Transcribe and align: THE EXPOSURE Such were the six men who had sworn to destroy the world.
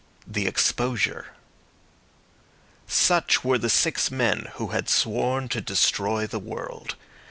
THE 0.25 0.47
EXPOSURE 0.47 1.27
Such 2.87 3.43
were 3.43 3.59
the 3.59 3.69
six 3.69 4.09
men 4.09 4.47
who 4.55 4.69
had 4.69 4.89
sworn 4.89 5.47
to 5.49 5.61
destroy 5.61 6.25
the 6.25 6.39
world. 6.39 6.95